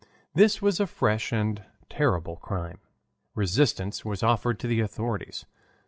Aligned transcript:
This 0.33 0.63
was 0.63 0.79
a 0.79 0.87
fresh 0.87 1.31
and 1.31 1.61
terrible 1.87 2.37
crime: 2.37 2.79
resistance 3.35 4.03
was 4.03 4.23
offered 4.23 4.57
to 4.61 4.67
the 4.67 4.79
authorities. 4.79 5.45